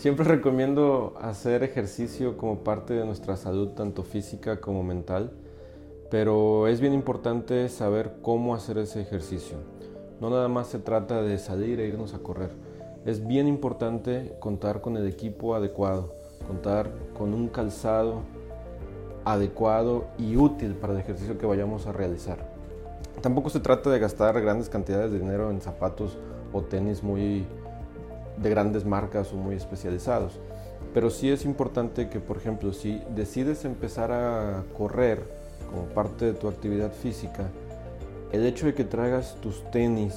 Siempre 0.00 0.24
recomiendo 0.24 1.12
hacer 1.20 1.62
ejercicio 1.62 2.38
como 2.38 2.60
parte 2.60 2.94
de 2.94 3.04
nuestra 3.04 3.36
salud, 3.36 3.72
tanto 3.72 4.02
física 4.02 4.58
como 4.58 4.82
mental, 4.82 5.30
pero 6.10 6.68
es 6.68 6.80
bien 6.80 6.94
importante 6.94 7.68
saber 7.68 8.14
cómo 8.22 8.54
hacer 8.54 8.78
ese 8.78 9.02
ejercicio. 9.02 9.58
No 10.18 10.30
nada 10.30 10.48
más 10.48 10.68
se 10.68 10.78
trata 10.78 11.20
de 11.20 11.36
salir 11.36 11.80
e 11.80 11.86
irnos 11.86 12.14
a 12.14 12.20
correr. 12.20 12.48
Es 13.04 13.26
bien 13.26 13.46
importante 13.46 14.34
contar 14.40 14.80
con 14.80 14.96
el 14.96 15.06
equipo 15.06 15.54
adecuado, 15.54 16.14
contar 16.46 16.90
con 17.12 17.34
un 17.34 17.48
calzado 17.48 18.22
adecuado 19.26 20.06
y 20.16 20.34
útil 20.34 20.76
para 20.76 20.94
el 20.94 21.00
ejercicio 21.00 21.36
que 21.36 21.44
vayamos 21.44 21.86
a 21.86 21.92
realizar. 21.92 22.38
Tampoco 23.20 23.50
se 23.50 23.60
trata 23.60 23.90
de 23.90 23.98
gastar 23.98 24.40
grandes 24.40 24.70
cantidades 24.70 25.12
de 25.12 25.18
dinero 25.18 25.50
en 25.50 25.60
zapatos 25.60 26.16
o 26.54 26.62
tenis 26.62 27.02
muy 27.02 27.44
de 28.40 28.50
grandes 28.50 28.84
marcas 28.84 29.32
o 29.32 29.36
muy 29.36 29.54
especializados. 29.54 30.40
Pero 30.94 31.10
sí 31.10 31.30
es 31.30 31.44
importante 31.44 32.08
que, 32.08 32.20
por 32.20 32.36
ejemplo, 32.36 32.72
si 32.72 33.00
decides 33.14 33.64
empezar 33.64 34.10
a 34.10 34.64
correr 34.76 35.22
como 35.70 35.84
parte 35.84 36.24
de 36.24 36.32
tu 36.32 36.48
actividad 36.48 36.92
física, 36.92 37.48
el 38.32 38.44
hecho 38.46 38.66
de 38.66 38.74
que 38.74 38.84
traigas 38.84 39.36
tus 39.40 39.62
tenis 39.70 40.14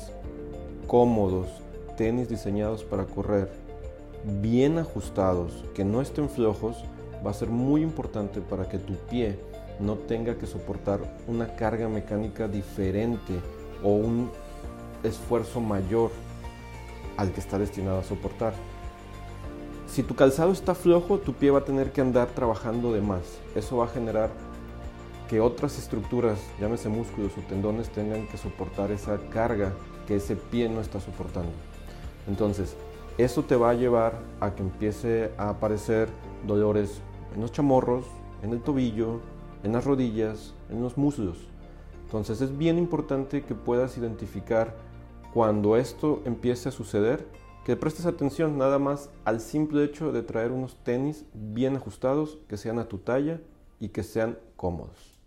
cómodos, 0.87 1.47
tenis 1.97 2.29
diseñados 2.29 2.83
para 2.83 3.05
correr, 3.05 3.49
bien 4.41 4.79
ajustados, 4.79 5.63
que 5.75 5.83
no 5.83 6.01
estén 6.01 6.29
flojos, 6.29 6.83
va 7.25 7.31
a 7.31 7.35
ser 7.35 7.49
muy 7.49 7.81
importante 7.81 8.41
para 8.41 8.67
que 8.67 8.79
tu 8.79 8.93
pie 9.09 9.37
no 9.79 9.95
tenga 9.95 10.35
que 10.35 10.45
soportar 10.45 10.99
una 11.27 11.55
carga 11.55 11.87
mecánica 11.89 12.47
diferente 12.47 13.33
o 13.83 13.89
un 13.89 14.31
esfuerzo 15.03 15.59
mayor 15.59 16.11
al 17.17 17.31
que 17.31 17.39
está 17.39 17.57
destinado 17.57 17.99
a 17.99 18.03
soportar. 18.03 18.53
Si 19.87 20.03
tu 20.03 20.15
calzado 20.15 20.51
está 20.51 20.73
flojo, 20.73 21.19
tu 21.19 21.33
pie 21.33 21.51
va 21.51 21.59
a 21.59 21.65
tener 21.65 21.91
que 21.91 22.01
andar 22.01 22.29
trabajando 22.29 22.91
de 22.93 23.01
más. 23.01 23.39
Eso 23.55 23.77
va 23.77 23.85
a 23.85 23.89
generar 23.89 24.31
que 25.29 25.39
otras 25.39 25.77
estructuras, 25.77 26.39
llámese 26.59 26.89
músculos 26.89 27.31
o 27.37 27.41
tendones, 27.41 27.89
tengan 27.89 28.27
que 28.27 28.37
soportar 28.37 28.91
esa 28.91 29.19
carga 29.29 29.73
que 30.07 30.15
ese 30.15 30.35
pie 30.35 30.69
no 30.69 30.81
está 30.81 30.99
soportando. 30.99 31.51
Entonces, 32.27 32.75
eso 33.17 33.43
te 33.43 33.55
va 33.55 33.69
a 33.69 33.75
llevar 33.75 34.19
a 34.39 34.55
que 34.55 34.63
empiece 34.63 35.31
a 35.37 35.49
aparecer 35.49 36.09
dolores 36.47 37.01
en 37.35 37.41
los 37.41 37.51
chamorros, 37.51 38.05
en 38.41 38.51
el 38.51 38.61
tobillo, 38.61 39.19
en 39.63 39.73
las 39.73 39.85
rodillas, 39.85 40.53
en 40.69 40.81
los 40.81 40.97
muslos. 40.97 41.37
Entonces 42.05 42.41
es 42.41 42.57
bien 42.57 42.77
importante 42.77 43.43
que 43.43 43.55
puedas 43.55 43.97
identificar 43.97 44.75
cuando 45.33 45.77
esto 45.77 46.21
empiece 46.25 46.69
a 46.69 46.71
suceder, 46.71 47.27
que 47.65 47.75
prestes 47.75 48.05
atención 48.05 48.57
nada 48.57 48.77
más 48.77 49.09
al 49.25 49.39
simple 49.39 49.83
hecho 49.83 50.11
de 50.11 50.21
traer 50.21 50.51
unos 50.51 50.75
tenis 50.83 51.25
bien 51.33 51.75
ajustados, 51.75 52.37
que 52.47 52.57
sean 52.57 52.77
a 52.77 52.87
tu 52.87 52.99
talla 52.99 53.41
y 53.79 53.89
que 53.89 54.03
sean 54.03 54.37
cómodos. 54.55 55.12